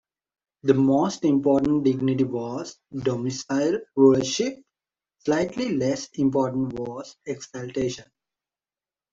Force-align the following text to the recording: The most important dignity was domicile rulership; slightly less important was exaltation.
The 0.63 0.73
most 0.73 1.23
important 1.25 1.83
dignity 1.83 2.23
was 2.23 2.79
domicile 2.91 3.77
rulership; 3.95 4.57
slightly 5.19 5.77
less 5.77 6.09
important 6.17 6.73
was 6.73 7.15
exaltation. 7.27 8.05